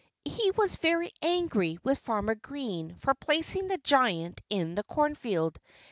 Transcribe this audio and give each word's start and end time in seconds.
He 0.25 0.49
was 0.57 0.77
very 0.77 1.11
angry 1.21 1.77
with 1.83 1.99
Farmer 1.99 2.33
Green 2.33 2.95
for 2.95 3.13
placing 3.13 3.67
the 3.67 3.77
giant 3.77 4.41
in 4.49 4.73
the 4.73 4.81
cornfield. 4.81 5.59